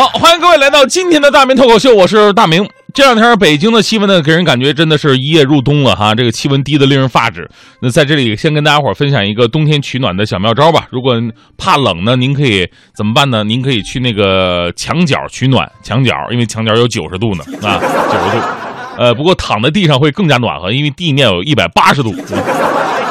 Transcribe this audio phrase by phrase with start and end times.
[0.00, 2.66] 好，欢迎各位来到今天的大明脱口秀，我是大明。
[2.94, 7.46] 这两天北京的气温呢，给人感觉真的是一夜入冬了哈，这个气温低的令人发指。
[7.82, 10.86] 那在这里先跟大家伙分享一个冬天取暖的小妙招吧。
[10.88, 11.20] 如果
[11.58, 13.44] 怕冷呢，您可以怎么办呢？
[13.44, 18.42] 您可以去那个墙角取暖，墙角因为墙角有九十度呢啊，九十度。
[18.96, 22.14] 呃，不过躺在地上会更加暖和，因为地面有一百八十度。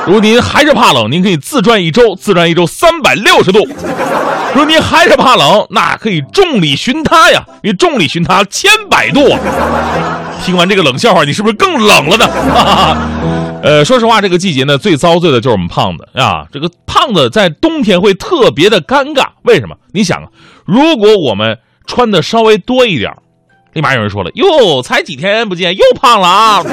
[0.09, 3.59] 如果您还是怕冷，您可以自转一周，自转一周三百六十度。
[3.59, 9.21] 如果您还是怕冷，那可以众里寻他呀，因为重力寻他千百度。
[10.43, 12.27] 听完这个冷笑话，你是不是更冷了呢？
[12.27, 12.97] 哈 哈
[13.61, 16.47] 呃，说实话，这个季节呢，最遭罪的就是我们胖子啊。
[16.51, 19.75] 这个胖子在冬天会特别的尴尬，为什么？
[19.93, 20.29] 你想啊，
[20.65, 23.13] 如果我们穿的稍微多一点，
[23.73, 26.63] 立马有人说了：“哟，才几天不见，又胖了啊！”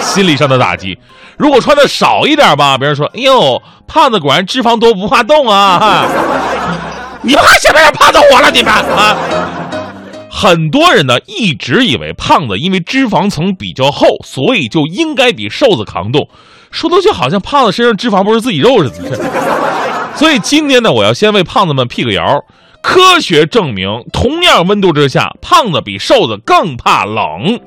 [0.00, 0.98] 心理上的打击。
[1.36, 6.06] 如果穿的少一点吧，别人说：“哎呦，胖子果然脂肪多，不怕冻啊！”
[7.22, 8.50] 你们还想不想胖子火了？
[8.50, 9.16] 你们啊！
[10.30, 16.28] 很多人呢一直以为胖子因为脂肪层比较厚，所以就应该比瘦子扛冻，
[16.70, 19.18] 说的就好像胖子身上脂肪不是自己肉似的。
[20.14, 22.22] 所以今天呢，我要先为胖子们辟个谣：
[22.86, 27.58] 科学证明，同样温度之下，胖子比瘦子更怕冷。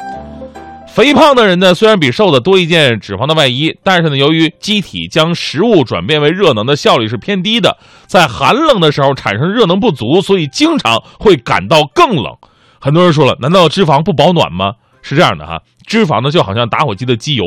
[0.87, 12.37] 肥胖的人呢，虽然比瘦子多一件脂肪的外衣，但是呢，由于机体将食物转变为热能的效率是偏低的，在寒冷的时候产生热能不足，所以经常会感到更冷。
[12.79, 14.75] 很多人说了，难道脂肪不保暖吗？
[15.01, 17.43] 是这样的哈，脂肪呢就好像打火机的机油，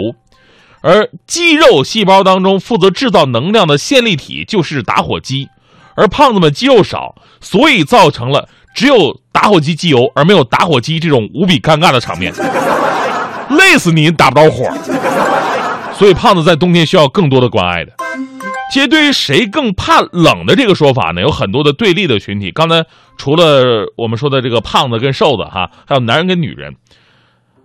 [0.82, 5.48] 而肌肉细胞当中负责制造能量的线粒体就是打火机，
[5.94, 12.32] 而胖子们肌肉少，所以造成了只有打火机机油而没有打火机这种无比尴尬的场面。
[13.50, 14.64] 累死你打不着火，
[15.94, 17.92] 所以胖子在冬天需要更多的关爱的。
[18.72, 22.50] 其实对于谁更怕冷的这个说法呢，有很多的对立的群体。
[22.50, 22.86] 刚才
[23.18, 26.77] 除了我们说的这个胖子跟瘦子哈，还有男人跟女人。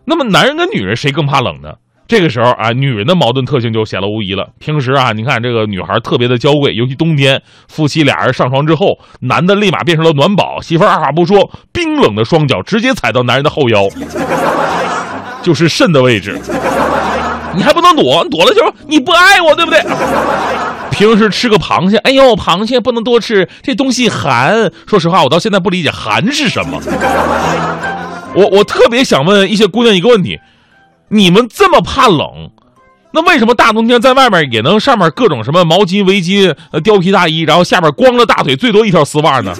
[0.03, 1.75] 那么男人跟女人谁更怕冷呢？
[2.07, 4.47] 这个时候啊，女人的矛盾特性就显露无疑了。
[4.59, 13.87] 平时啊，你看这个女孩特别的娇贵，尤其冬天，夫妻俩人上床之后，男的立马变成了暖宝，媳妇二话不说，冰冷的双脚直接踩到男人的后腰。
[15.43, 16.37] 就是肾的位置，
[17.55, 19.81] 你还不能躲，躲了就是你不爱我，对不对？
[20.91, 24.71] 平时吃个螃蟹，哎呦，螃蟹不能多吃，这东西寒。
[24.87, 26.81] 说实话，我到现在不理解寒是什么。
[28.33, 30.37] 我我特别想问一些姑娘一个问题：
[31.09, 32.51] 你们这么怕冷，
[33.11, 39.53] 那为什么大冬天在外面也能上面各种什么毛巾、围巾、呃貂皮大衣，然后下面光着大腿，最多一条丝袜呢？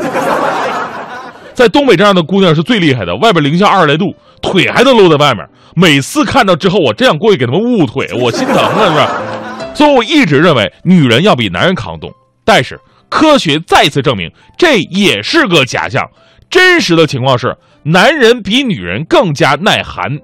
[1.56, 4.14] 在东北这样的姑娘是最厉害的，外边零下二十来度。
[4.40, 5.44] 腿还能露在外面，
[5.76, 9.22] 每次看到之后，我真想过去给他们捂腿，我心疼啊，是吧？
[9.74, 12.14] 所以我一直认为女人要比男人抗冻，
[12.46, 16.08] 但是科学再次证明这也是个假象。
[16.50, 20.20] 真实的情况是，男人比女人更加耐寒。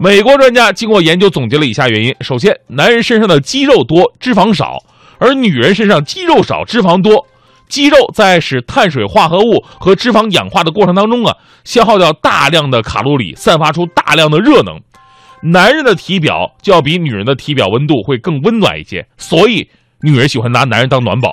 [0.00, 4.76] 美国专家经过研究总结了以下原因：首先，男人身上的肌肉多，脂肪少，
[5.18, 7.26] 而女人身上肌肉少，脂肪多。
[7.68, 14.80] 肌肉在使碳水化合物和脂肪氧化的过程当中啊，消耗掉大量的卡路里，散发出大量的热能。
[15.42, 19.68] 男人的体表就要比女人的体表温度会更温暖一些，所以
[20.00, 21.32] 女人喜欢拿男人当暖宝。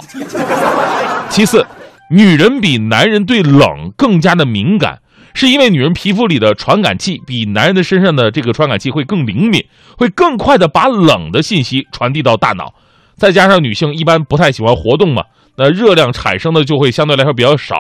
[1.30, 1.66] 其次，
[2.10, 5.00] 女人比男人对冷更加的敏感，
[5.36, 9.64] 是因为女人皮肤里的传感器比男人的身上的这个传感器会更灵敏，
[9.98, 12.74] 会更快的把冷的信息传递到大脑。
[13.18, 15.22] 再加上女性一般不太喜欢活动嘛。
[15.58, 17.76] 那热量产生的就会相对来说比较少，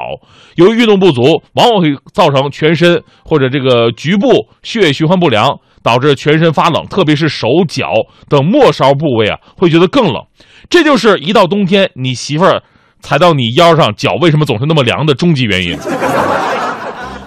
[0.55, 7.85] 由于运动不足，往往会造成全身或者这个局部血液循环不良，导致全身发冷，特别是手脚
[8.29, 10.23] 等末梢部位啊，会觉得更冷。
[10.69, 12.63] 这就是一到冬天你媳妇儿
[13.01, 15.77] 踩到你腰上，脚为什么总是那么凉的终极原因。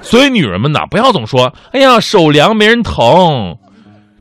[0.09, 3.59] 所以女人们呐，不要总说，哎呀，手凉没人疼，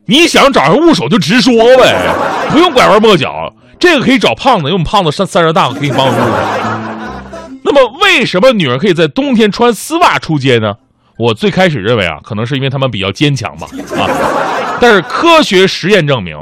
[0.06, 1.96] 你想找人捂手就直说呗，
[2.52, 3.54] 不用拐弯抹角。
[3.78, 7.58] 这个可以找胖子，因为我们胖子三三十大，可以帮我录。
[7.64, 10.74] 那么，为什么女人可以在冬天穿丝袜出街呢？
[11.18, 13.66] 我最开始认为啊，可能是因为她们比较坚强吧。
[13.96, 14.04] 啊，
[14.80, 16.36] 但是科学实验证明，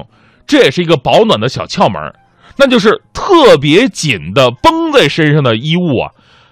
[0.46, 2.02] 这也是一个保暖的小窍门，
[2.56, 6.10] 那就是特别紧的绷在身上的衣物啊，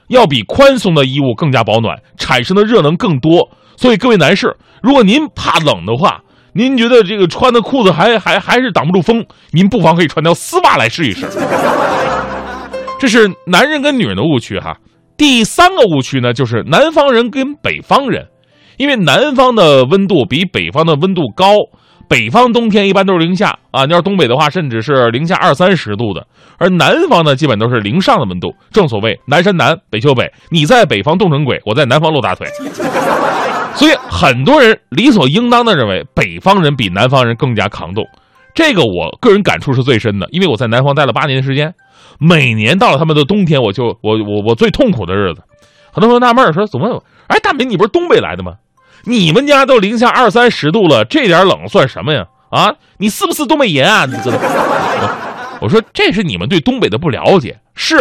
[0.09, 3.49] 要比宽松的衣物更加保暖，产生的热能更多。
[3.77, 6.21] 所以，各位男士，如果您怕冷的话，
[6.53, 9.25] 您觉得这个穿的裤子还还还是挡不住风？
[9.51, 11.27] 您不妨可以穿条丝袜来试一试。
[13.01, 14.77] 这是男人跟女人的误区哈。
[15.17, 18.29] 第三个误区呢，就是南方人跟北方人，
[18.79, 21.55] 因为南方的温度比北方的温度高，
[22.09, 26.27] 北方冬天一般都是零下啊，你要东北的话，甚至是零下二三十度的。
[26.59, 28.55] 而南方呢，基本都是零上的温度。
[28.71, 32.47] 正所谓南山南，北秋北，你在北方冻成鬼，我在南方露大腿。
[33.75, 38.05] 所以很多人理所应当的认为北方人比南方人更加抗冻。
[38.55, 41.75] 这个我个人感触是最深的，因为我在南方待了八年的时间，
[42.21, 45.43] 每年到了他们的冬天，我就我我我最痛苦的日子。
[45.93, 47.03] 很多朋友纳闷说：“怎么？
[47.27, 48.53] 哎，大明，你不是东北来的吗？
[49.06, 52.25] 你们家都零下二三十度了，这点冷算什么呀？
[52.51, 54.06] 啊，你是不是东北人啊？
[54.06, 54.39] 你知道？”
[55.61, 57.59] 我说：“这是你们对东北的不了解。
[57.75, 57.97] 是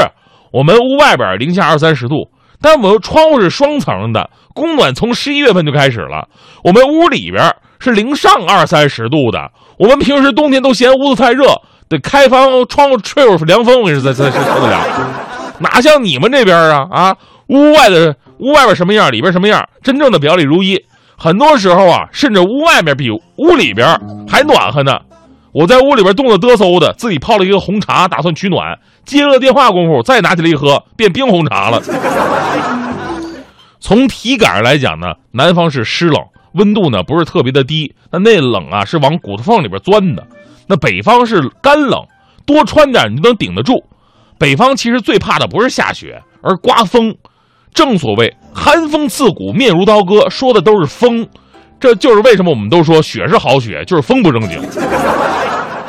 [0.52, 2.30] 我们屋外边零下二三十度，
[2.62, 6.28] 但我们窗户是双层的，供暖从十一月份就开始了。
[6.64, 11.46] 我们屋里边是零上二三十度的。”我们平时冬天都嫌屋子太热，
[11.90, 15.58] 得开房窗户吹会凉风，我跟你说才才受得了。
[15.60, 17.18] 哪像你们这边啊啊，
[17.48, 20.80] 屋外的屋外边什么样，里边什么样，真正的表里如一。
[21.24, 23.98] 很多时候啊，甚至屋外面比屋里边
[24.28, 25.00] 还暖和呢。
[25.54, 28.78] 我在屋里边冻得嘚嗖的，自己泡了一个红茶，打算取暖。
[29.06, 31.82] 接了电话功夫，再拿起来一喝，变冰红茶了。
[33.80, 36.22] 从体感上来讲呢，南方是湿冷。
[36.56, 40.28] 温度呢不是特别的低，那那冷啊是往骨头缝里边钻的。
[40.68, 42.06] 那北方是干冷，
[42.46, 43.82] 多穿点你就能顶得住。
[44.38, 47.16] 北方其实最怕的不是下雪，而刮风。
[47.74, 51.28] 正所谓寒风刺骨，面如刀割，说的都是风。
[51.80, 54.62] 这就是为什么我们都说雪是好雪，就是风不正经。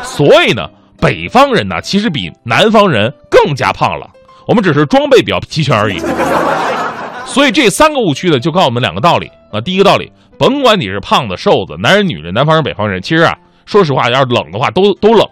[0.03, 0.67] 所以呢，
[1.01, 4.09] 北方人呢其实比南方人更加胖了，
[4.49, 5.99] 我们只是装备比较齐全而已。
[7.27, 9.61] 所以这三个误区呢，就告诉我们两个道理啊。
[9.61, 10.11] 第一个道理。
[10.37, 13.33] 甭管你是胖子、瘦子，男人、女人，南方人、北方人，其实啊，
[13.67, 15.25] 说实话，要是冷的话，都都冷。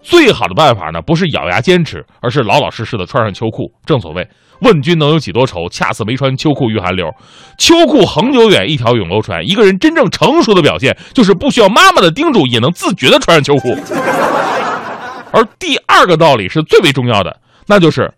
[0.00, 3.70] 最好的办法呢，不是咬牙坚持，而是老老实实的穿上秋裤。
[3.84, 4.26] 正所谓，
[4.60, 7.12] 问君能有几多愁，恰似没穿秋裤遇寒流。
[7.58, 9.46] 秋裤恒久远，一条永流传。
[9.48, 13.76] 一个人真正成熟的表现，就是不需要妈妈的叮嘱，也能自觉的穿上秋裤。
[15.32, 18.12] 而第二个道理是最为重要的，那就是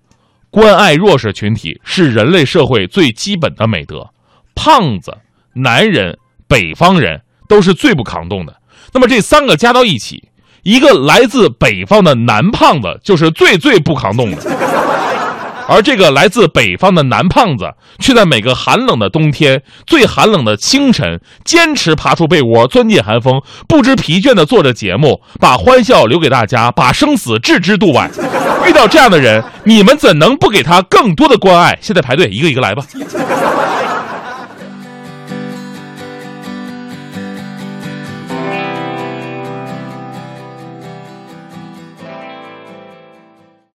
[0.50, 4.10] 关爱弱势群体是人类社会最基本的美德。
[4.54, 5.16] 胖子，
[5.54, 6.18] 男人。
[6.50, 8.56] 北方人都是最不抗冻的，
[8.94, 10.30] 那么这三个加到一起，
[10.62, 14.38] 一个来自北方的男胖子就是最最不抗冻的，
[15.68, 28.10] 而这个来自北方的男胖子却在每个寒冷的冬天、最寒冷的清晨，坚持爬出被窝，钻进寒风，不知疲倦地做着节目，把欢笑留给大家，把生死置之度外。
[28.66, 31.78] 遇到这样的人，你们怎能不给他更多的关爱？
[31.82, 32.82] 现在排队，一个一个来吧。